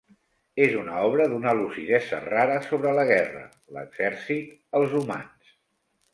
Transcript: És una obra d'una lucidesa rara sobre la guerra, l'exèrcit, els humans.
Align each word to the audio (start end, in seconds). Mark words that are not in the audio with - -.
És 0.67 0.71
una 0.83 0.95
obra 1.09 1.27
d'una 1.33 1.53
lucidesa 1.59 2.21
rara 2.23 2.57
sobre 2.69 2.95
la 3.01 3.05
guerra, 3.11 3.45
l'exèrcit, 3.77 4.53
els 4.83 4.99
humans. 5.03 5.55